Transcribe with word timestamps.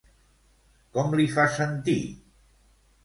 Com 0.97 1.13
li 1.19 1.27
fa 1.35 1.45
sentir? 1.59 1.99